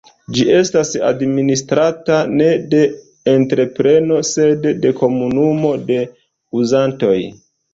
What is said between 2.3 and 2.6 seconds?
ne